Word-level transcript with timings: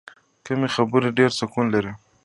کمې 0.45 0.67
خبرې، 0.75 1.09
ډېر 1.17 1.31
سکون 1.39 1.65
لري. 1.73 1.91